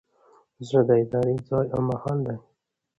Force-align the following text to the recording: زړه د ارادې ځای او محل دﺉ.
زړه 0.67 0.81
د 0.87 0.89
ارادې 1.01 1.35
ځای 1.47 1.65
او 1.75 1.81
محل 1.89 2.17
دﺉ. 2.27 2.37